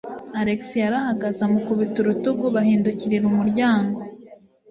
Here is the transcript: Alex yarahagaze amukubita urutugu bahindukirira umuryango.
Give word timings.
Alex 0.41 0.61
yarahagaze 0.83 1.39
amukubita 1.43 1.95
urutugu 1.99 2.45
bahindukirira 2.55 3.25
umuryango. 3.31 3.99